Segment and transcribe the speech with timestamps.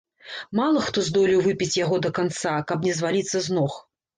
[0.59, 3.79] Мала хто здолеў выпіць яго да канца, каб не зваліцца з ног.